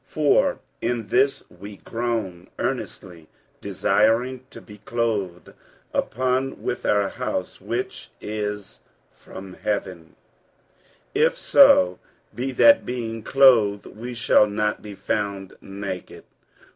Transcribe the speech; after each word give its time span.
47:005:002 0.01 0.09
For 0.09 0.59
in 0.81 1.07
this 1.09 1.43
we 1.59 1.77
groan, 1.77 2.47
earnestly 2.57 3.27
desiring 3.61 4.43
to 4.49 4.59
be 4.59 4.79
clothed 4.79 5.53
upon 5.93 6.63
with 6.63 6.87
our 6.87 7.09
house 7.09 7.61
which 7.61 8.09
is 8.19 8.79
from 9.11 9.53
heaven: 9.53 10.15
47:005:003 11.15 11.25
If 11.27 11.37
so 11.37 11.99
be 12.33 12.51
that 12.51 12.83
being 12.83 13.21
clothed 13.21 13.85
we 13.85 14.15
shall 14.15 14.47
not 14.47 14.81
be 14.81 14.95
found 14.95 15.53
naked. 15.61 16.23